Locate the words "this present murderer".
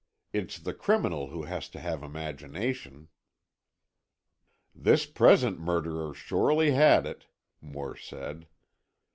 4.73-6.11